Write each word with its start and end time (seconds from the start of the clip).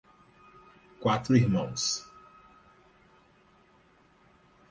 Quatro 0.99 1.35
Irmãos 1.37 2.03